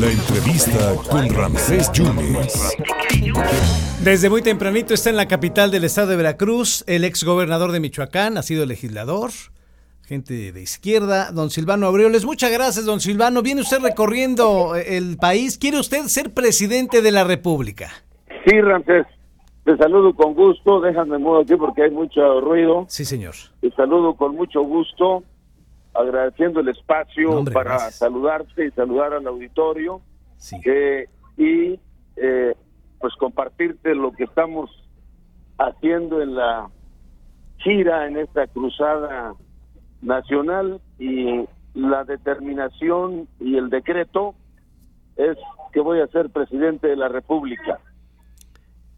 [0.00, 2.76] La entrevista con Ramsés Yunes.
[4.04, 7.80] Desde muy tempranito está en la capital del estado de Veracruz el ex gobernador de
[7.80, 9.30] Michoacán, ha sido legislador,
[10.06, 12.24] gente de izquierda, don Silvano Aureoles.
[12.24, 13.42] Muchas gracias, don Silvano.
[13.42, 15.58] Viene usted recorriendo el país.
[15.58, 17.90] ¿Quiere usted ser presidente de la República?
[18.46, 19.06] Sí, Ramsés.
[19.64, 20.80] Te saludo con gusto.
[20.80, 22.84] Déjame modo aquí porque hay mucho ruido.
[22.88, 23.34] Sí, señor.
[23.60, 25.24] Te saludo con mucho gusto
[25.94, 30.00] agradeciendo el espacio para saludarte y saludar al auditorio
[30.64, 31.80] eh, y
[32.16, 32.54] eh,
[33.00, 34.70] pues compartirte lo que estamos
[35.58, 36.70] haciendo en la
[37.58, 39.34] gira, en esta cruzada
[40.00, 44.34] nacional y la determinación y el decreto
[45.16, 45.36] es
[45.72, 47.80] que voy a ser presidente de la República.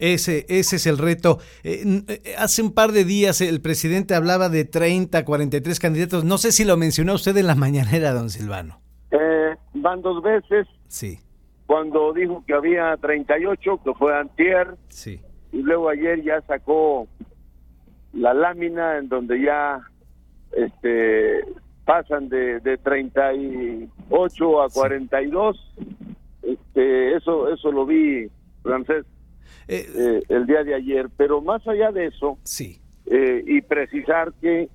[0.00, 1.38] Ese, ese es el reto.
[1.62, 6.24] Eh, eh, hace un par de días el presidente hablaba de 30, 43 candidatos.
[6.24, 8.80] No sé si lo mencionó usted en la mañanera, don Silvano.
[9.10, 10.66] Eh, van dos veces.
[10.88, 11.18] Sí.
[11.66, 14.68] Cuando dijo que había 38, que fue antier.
[14.88, 15.20] Sí.
[15.52, 17.06] Y luego ayer ya sacó
[18.14, 19.80] la lámina en donde ya
[20.52, 21.44] este
[21.84, 25.74] pasan de, de 38 a 42.
[26.42, 28.30] Este, eso, eso lo vi,
[28.62, 29.04] francés
[29.68, 31.08] eh, eh, el día de ayer.
[31.16, 32.80] Pero más allá de eso, sí.
[33.06, 34.68] Eh, y precisar que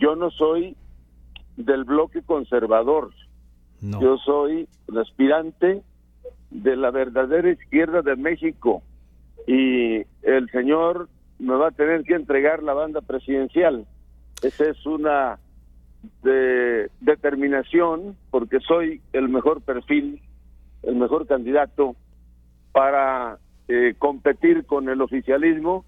[0.00, 0.76] yo no soy
[1.56, 3.12] del bloque conservador.
[3.80, 4.68] Yo soy
[5.00, 5.82] aspirante
[6.50, 8.82] de la verdadera izquierda de México
[9.46, 11.08] y el señor
[11.38, 13.86] me va a tener que entregar la banda presidencial.
[14.42, 15.38] Esa es una
[16.22, 20.20] de determinación porque soy el mejor perfil,
[20.82, 21.96] el mejor candidato
[22.72, 23.38] para
[23.72, 25.84] eh, competir con el oficialismo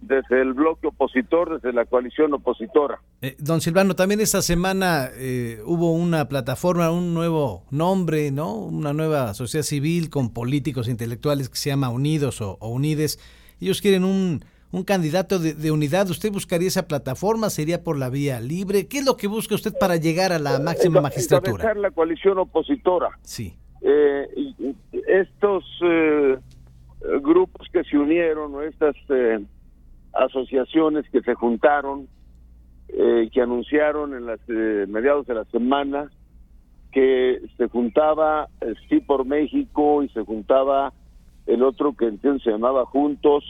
[0.00, 3.00] desde el bloque opositor, desde la coalición opositora.
[3.22, 8.54] Eh, don Silvano, también esta semana eh, hubo una plataforma, un nuevo nombre, ¿no?
[8.54, 13.18] Una nueva sociedad civil con políticos intelectuales que se llama Unidos o, Unides.
[13.60, 16.08] Ellos quieren un, un candidato de, unidad.
[16.10, 17.50] ¿Usted buscaría esa plataforma?
[17.50, 18.86] ¿Sería por la vía libre?
[18.86, 21.74] ¿Qué es lo que busca usted para llegar a la máxima magistratura?
[21.74, 23.18] la coalición opositora.
[23.22, 23.56] Sí.
[25.08, 25.64] estos
[27.22, 29.44] grupos que se unieron o estas eh,
[30.12, 32.08] asociaciones que se juntaron,
[32.88, 36.10] eh, que anunciaron en las eh, mediados de la semana
[36.92, 38.48] que se juntaba
[38.88, 40.92] Sí por México y se juntaba
[41.46, 43.44] el otro que entonces se llamaba Juntos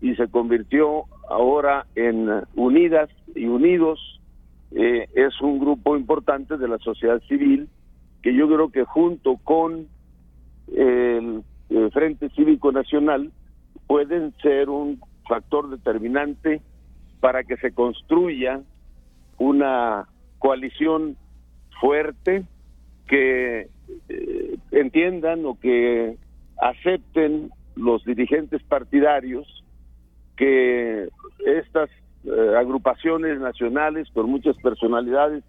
[0.00, 3.98] y se convirtió ahora en Unidas y Unidos.
[4.70, 7.68] es un grupo importante de la sociedad civil
[8.22, 9.88] que yo creo que junto con
[10.72, 11.42] el
[11.92, 13.30] Frente Cívico Nacional
[13.86, 16.62] pueden ser un factor determinante
[17.20, 18.62] para que se construya
[19.38, 20.08] una
[20.38, 21.16] coalición
[21.80, 22.44] fuerte
[23.06, 23.68] que
[24.08, 26.16] eh, entiendan o que
[26.60, 29.64] acepten los dirigentes partidarios
[30.36, 31.08] que
[31.46, 31.90] estas
[32.24, 35.44] eh, agrupaciones nacionales con muchas personalidades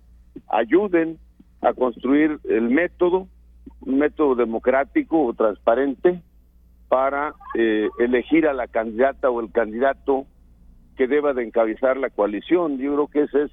[0.47, 1.17] ayuden
[1.61, 3.27] a construir el método
[3.81, 6.21] un método democrático o transparente
[6.87, 10.25] para eh, elegir a la candidata o el candidato
[10.97, 12.77] que deba de encabezar la coalición.
[12.77, 13.51] Yo creo que esa es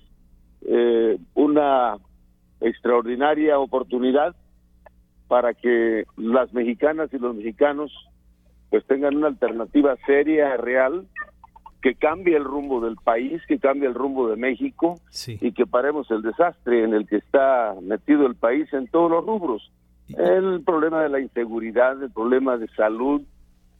[0.62, 1.96] eh, una
[2.60, 4.34] extraordinaria oportunidad
[5.28, 7.92] para que las mexicanas y los mexicanos
[8.70, 11.06] pues tengan una alternativa seria, real,
[11.82, 14.98] que cambie el rumbo del país, que cambie el rumbo de México
[15.28, 19.24] y que paremos el desastre en el que está metido el país en todos los
[19.24, 19.70] rubros
[20.08, 23.22] el problema de la inseguridad, el problema de salud,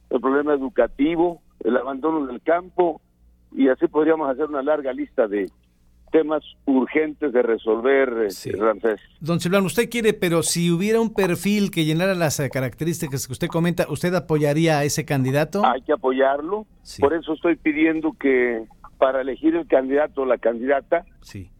[0.09, 3.01] el problema educativo, el abandono del campo,
[3.51, 5.49] y así podríamos hacer una larga lista de
[6.11, 8.51] temas urgentes de resolver, eh, sí.
[9.19, 13.33] Don Silvano, usted quiere, pero si hubiera un perfil que llenara las eh, características que
[13.33, 15.65] usted comenta, ¿usted apoyaría a ese candidato?
[15.65, 16.65] Hay que apoyarlo,
[16.99, 18.63] por eso estoy pidiendo que
[18.97, 21.05] para elegir el candidato o la candidata,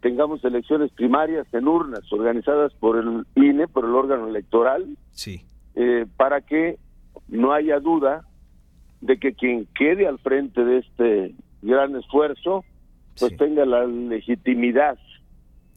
[0.02, 5.42] tengamos elecciones primarias en urnas organizadas por el INE, por el órgano electoral, sí.
[5.76, 6.78] Eh, para que
[7.28, 8.26] no haya duda
[9.02, 12.64] de que quien quede al frente de este gran esfuerzo,
[13.20, 14.98] pues tenga la legitimidad,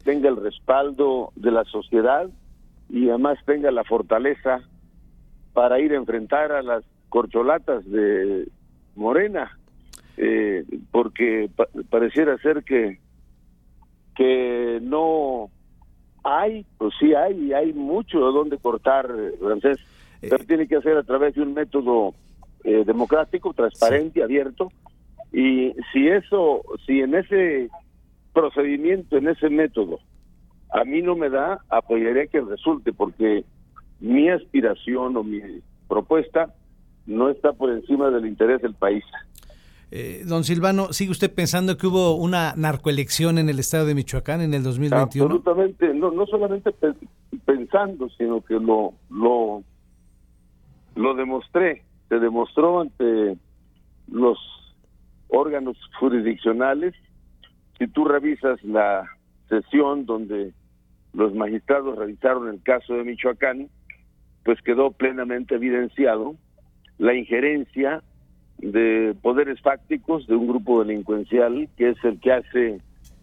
[0.04, 2.30] tenga el respaldo de la sociedad
[2.88, 4.60] y además tenga la fortaleza
[5.52, 8.48] para ir a enfrentar a las corcholatas de
[8.94, 9.59] Morena
[10.22, 11.48] eh, porque
[11.88, 12.98] pareciera ser que
[14.14, 15.48] que no
[16.22, 19.08] hay, pues sí hay, y hay mucho de donde cortar,
[19.40, 19.78] francés,
[20.20, 22.14] eh, pero tiene que hacer a través de un método
[22.64, 24.70] eh, democrático, transparente, abierto,
[25.32, 27.70] y si eso, si en ese
[28.34, 30.00] procedimiento, en ese método,
[30.70, 33.44] a mí no me da, apoyaría que resulte, porque
[34.00, 35.40] mi aspiración o mi
[35.88, 36.52] propuesta
[37.06, 39.04] no está por encima del interés del país.
[39.92, 44.40] Eh, don Silvano, ¿sigue usted pensando que hubo una narcoelección en el estado de Michoacán
[44.40, 45.24] en el 2021?
[45.24, 46.72] Absolutamente, no, no solamente
[47.44, 49.64] pensando, sino que lo, lo,
[50.94, 53.36] lo demostré, se demostró ante
[54.06, 54.38] los
[55.28, 56.94] órganos jurisdiccionales.
[57.78, 59.08] Si tú revisas la
[59.48, 60.52] sesión donde
[61.14, 63.68] los magistrados revisaron el caso de Michoacán,
[64.44, 66.36] pues quedó plenamente evidenciado
[66.98, 68.04] la injerencia
[68.60, 72.80] de poderes fácticos de un grupo delincuencial que es el que hace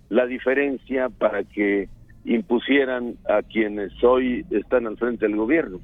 [0.09, 1.89] la diferencia para que
[2.25, 5.79] impusieran a quienes hoy están al frente del gobierno.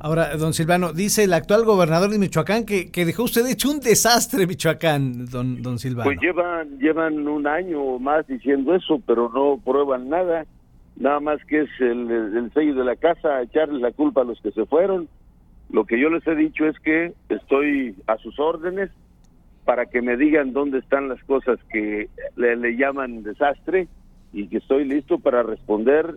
[0.00, 3.80] Ahora, don Silvano, dice el actual gobernador de Michoacán que, que dejó usted hecho un
[3.80, 6.04] desastre Michoacán, don, don Silvano.
[6.04, 10.44] Pues llevan, llevan un año o más diciendo eso, pero no prueban nada.
[10.96, 14.40] Nada más que es el, el sello de la casa, echarle la culpa a los
[14.40, 15.08] que se fueron.
[15.70, 18.90] Lo que yo les he dicho es que estoy a sus órdenes
[19.64, 23.88] para que me digan dónde están las cosas que le, llaman desastre
[24.32, 26.16] y que estoy listo para responder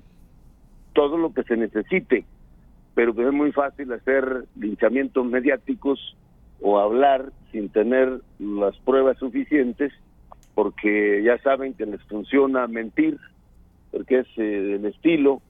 [0.93, 2.25] todo lo que se necesite.
[2.93, 6.17] Pero que es muy fácil hacer linchamientos mediáticos
[6.61, 9.93] o hablar sin tener las pruebas suficientes,
[10.55, 13.17] porque ya saben que les funciona mentir,
[13.91, 15.41] porque es eh, el estilo,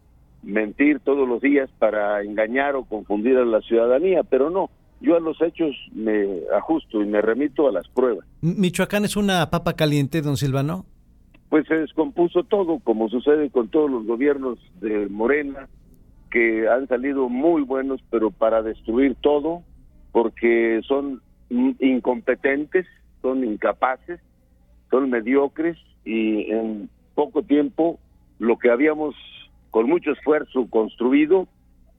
[0.44, 4.70] mentir todos los días para engañar o confundir a la ciudadanía, pero no,
[5.02, 8.26] yo a los hechos me ajusto y me remito a las pruebas.
[8.42, 10.86] ¿Michoacán es una papa caliente, don Silvano?
[11.50, 15.68] Pues se descompuso todo, como sucede con todos los gobiernos de Morena,
[16.30, 19.64] que han salido muy buenos, pero para destruir todo,
[20.12, 22.86] porque son incompetentes,
[23.22, 24.20] son incapaces,
[24.90, 28.00] son mediocres y en poco tiempo
[28.40, 29.16] lo que habíamos
[29.78, 31.48] con mucho esfuerzo construido,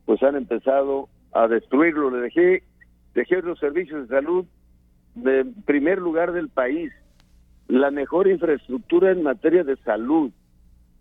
[0.04, 2.10] pues han empezado a destruirlo.
[2.10, 2.64] Le dejé,
[3.14, 4.46] dejé los servicios de salud
[5.14, 6.92] de primer lugar del país,
[7.68, 10.32] la mejor infraestructura en materia de salud,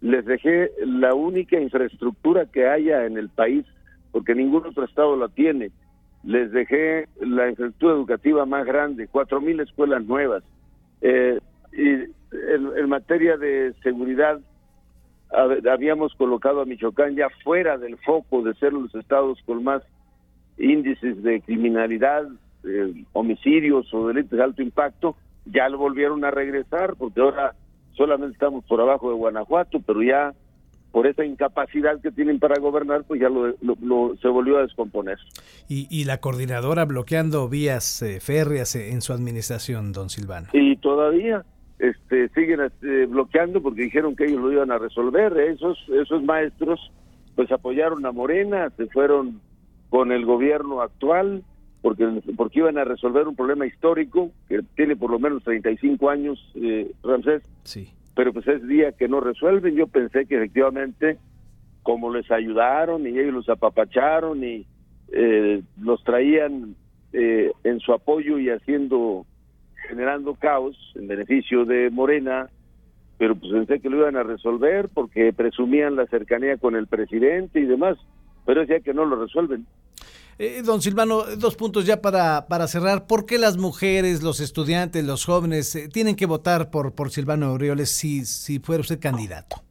[0.02, 3.66] les dejé la única infraestructura que haya en el país,
[4.12, 5.72] porque ningún otro estado la tiene.
[6.24, 10.44] Les dejé la infraestructura educativa más grande, cuatro mil escuelas nuevas.
[11.02, 11.40] Eh,
[11.74, 11.90] y
[12.54, 14.40] en, materia de seguridad,
[15.70, 19.84] habíamos colocado a Michoacán ya fuera del foco de ser los estados con más
[20.58, 22.28] índices de criminalidad,
[23.14, 25.16] homicidios o delitos de alto impacto,
[25.46, 27.56] ya lo volvieron a regresar porque ahora
[27.94, 30.34] solamente estamos por abajo de Guanajuato, pero ya
[30.92, 35.18] por esa incapacidad que tienen para gobernar, pues ya lo, se volvió a descomponer.
[35.68, 40.48] Y, la coordinadora bloqueando vías eh, férreas eh, en su administración, don Silvano.
[40.54, 41.44] Y todavía
[41.80, 45.38] este, siguen este, bloqueando porque dijeron que ellos lo iban a resolver.
[45.38, 46.92] Esos, esos maestros
[47.36, 49.40] pues apoyaron a Morena, se fueron
[49.90, 51.44] con el gobierno actual,
[51.82, 56.52] porque, porque iban a resolver un problema histórico que tiene por lo menos 35 años,
[56.56, 57.44] eh, Ramsés.
[57.64, 57.90] Sí.
[58.16, 59.76] Pero pues es día que no resuelven.
[59.76, 61.20] Yo pensé que efectivamente,
[61.84, 64.66] como les ayudaron y ellos los apapacharon y
[65.12, 66.76] eh, los traían
[67.14, 69.26] eh, en su apoyo y haciendo,
[69.88, 72.50] generando caos en beneficio de Morena,
[73.18, 77.60] pero pues pensé que lo iban a resolver porque presumían la cercanía con el presidente
[77.60, 77.98] y demás,
[78.46, 79.66] pero es ya que no lo resuelven.
[80.40, 83.08] Eh, don Silvano, dos puntos ya para, para cerrar.
[83.08, 87.48] ¿Por qué las mujeres, los estudiantes, los jóvenes eh, tienen que votar por, por Silvano
[87.48, 89.64] Aureoles si, si fuera usted candidato?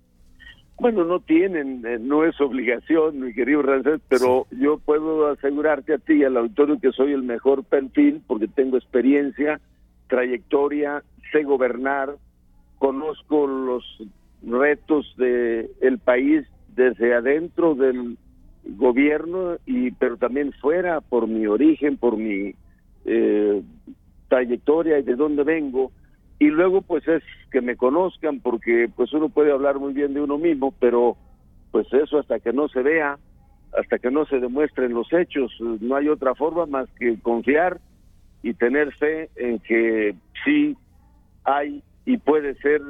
[0.78, 5.98] Bueno, no tienen, eh, no es obligación, mi querido Rancés, pero yo puedo asegurarte a
[5.98, 9.60] ti y al auditorio que soy el mejor perfil porque tengo experiencia,
[10.08, 12.16] trayectoria, sé gobernar,
[12.78, 13.84] conozco los
[14.42, 18.18] retos del el país desde adentro del
[18.64, 22.54] gobierno y pero también fuera por mi origen por mi
[23.04, 23.62] eh,
[24.28, 25.92] trayectoria y de dónde vengo.
[26.38, 30.20] Y luego pues es que me conozcan porque pues uno puede hablar muy bien de
[30.20, 31.16] uno mismo pero
[31.70, 33.18] pues eso hasta que no se vea
[33.78, 37.78] hasta que no se demuestren los hechos no hay otra forma más que confiar
[38.46, 40.76] y tener fe en que sí
[41.42, 42.80] hay y puede ser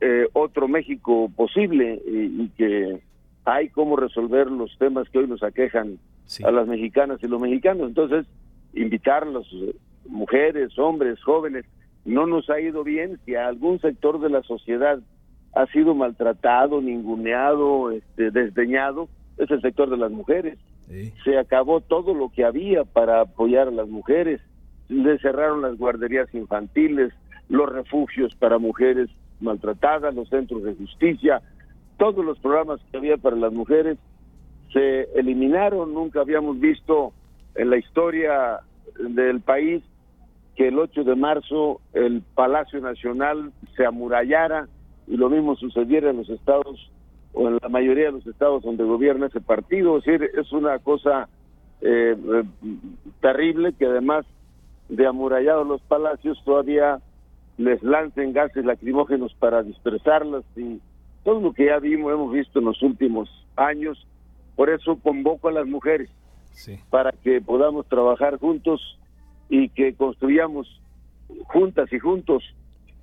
[0.00, 3.00] eh, otro México posible y que
[3.44, 5.98] hay cómo resolver los temas que hoy nos aquejan
[6.44, 7.86] a las mexicanas y los mexicanos.
[7.86, 8.26] Entonces,
[8.74, 9.46] invitar a las
[10.08, 11.64] mujeres, hombres, jóvenes,
[12.04, 14.98] no nos ha ido bien si algún sector de la sociedad
[15.54, 20.58] ha sido maltratado, ninguneado, este, desdeñado, es el sector de las mujeres.
[21.22, 24.40] Se acabó todo lo que había para apoyar a las mujeres,
[24.90, 27.12] le cerraron las guarderías infantiles,
[27.48, 29.08] los refugios para mujeres
[29.40, 31.40] maltratadas, los centros de justicia,
[31.96, 33.98] todos los programas que había para las mujeres
[34.72, 35.94] se eliminaron.
[35.94, 37.12] Nunca habíamos visto
[37.54, 38.60] en la historia
[38.98, 39.82] del país
[40.56, 44.68] que el 8 de marzo el Palacio Nacional se amurallara
[45.06, 46.90] y lo mismo sucediera en los estados
[47.32, 49.98] o en la mayoría de los estados donde gobierna ese partido.
[49.98, 51.28] Es decir, es una cosa
[51.80, 52.44] eh, eh,
[53.20, 54.26] terrible que además
[54.90, 57.00] de amurallados los palacios todavía
[57.56, 60.80] les lancen gases lacrimógenos para dispersarlas y
[61.24, 64.06] todo lo que ya vimos, hemos visto en los últimos años.
[64.56, 66.10] Por eso convoco a las mujeres
[66.90, 68.98] para que podamos trabajar juntos
[69.48, 70.80] y que construyamos
[71.46, 72.42] juntas y juntos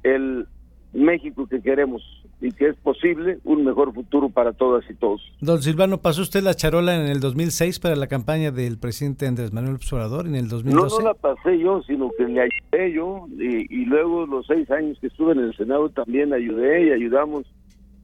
[0.03, 0.48] el
[0.94, 2.01] México que queremos
[2.39, 5.22] y que es posible un mejor futuro para todas y todos.
[5.41, 9.51] Don Silvano, ¿pasó usted la charola en el 2006 para la campaña del presidente Andrés
[9.53, 10.96] Manuel Obrador en el 2012?
[10.96, 14.98] No, no la pasé yo, sino que le ayudé yo y, luego los seis años
[15.00, 17.46] que estuve en el Senado también ayudé y ayudamos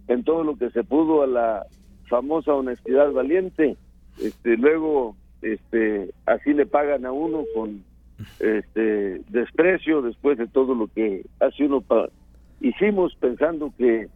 [0.07, 1.65] en todo lo que se pudo a la
[2.07, 3.77] famosa honestidad valiente.
[4.19, 7.83] Este, luego este, así le pagan a uno con
[8.39, 11.83] este desprecio después de todo lo que hace uno
[12.61, 14.07] hicimos pensando que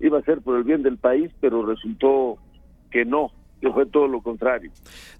[0.00, 2.38] iba a ser por el bien del país, pero resultó
[2.90, 3.30] que no,
[3.60, 4.70] que fue todo lo contrario.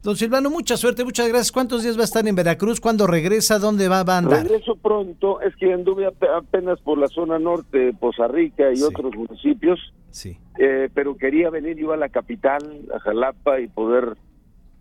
[0.03, 1.53] Don Silvano, mucha suerte, muchas gracias.
[1.53, 2.81] ¿Cuántos días va a estar en Veracruz?
[2.81, 3.59] ¿Cuándo regresa?
[3.59, 4.43] ¿Dónde va, a andar?
[4.43, 9.79] Regreso pronto, es que anduve apenas por la zona norte, Poza Rica y otros municipios,
[10.11, 10.39] sí.
[10.59, 12.63] Eh, pero quería venir yo a la capital,
[12.95, 14.17] a Jalapa, y poder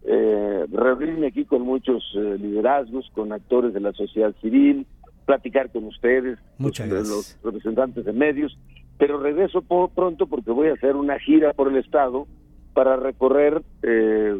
[0.03, 4.87] eh, reunirme aquí con muchos eh, liderazgos, con actores de la sociedad civil,
[5.25, 8.57] platicar con ustedes, los representantes de medios,
[8.99, 12.27] pero regreso por pronto porque voy a hacer una gira por el estado
[12.73, 14.39] para recorrer eh,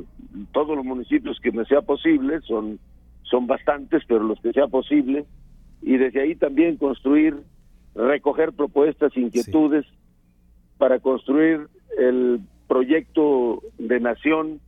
[0.52, 2.78] todos los municipios que me sea posible, son,
[3.24, 5.26] son bastantes, pero los que sea posible,
[5.82, 7.38] y desde ahí también construir,
[7.96, 9.86] recoger propuestas, inquietudes
[10.78, 14.60] para construir el proyecto de nación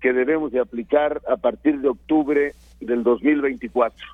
[0.00, 4.06] que debemos de aplicar a partir de octubre del 2024.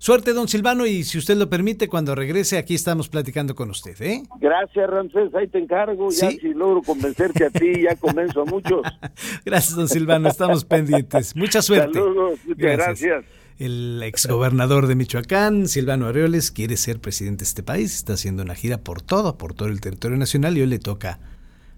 [0.00, 4.00] Suerte, don Silvano, y si usted lo permite, cuando regrese, aquí estamos platicando con usted,
[4.00, 4.22] ¿eh?
[4.40, 6.10] Gracias, Ramsés, ahí te encargo.
[6.10, 8.82] Ya si logro convencerte a ti, ya convenzo a muchos.
[9.44, 11.34] gracias, don Silvano, estamos pendientes.
[11.34, 11.98] Mucha suerte.
[11.98, 13.00] Saludos, muchas gracias.
[13.00, 13.24] gracias.
[13.58, 18.54] El exgobernador de Michoacán, Silvano Arreoles, quiere ser presidente de este país, está haciendo una
[18.54, 21.18] gira por todo, por todo el territorio nacional, y hoy le toca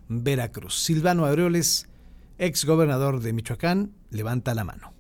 [0.09, 0.75] Veracruz.
[0.75, 1.89] Silvano Arreoles,
[2.37, 4.93] exgobernador de Michoacán, levanta la mano.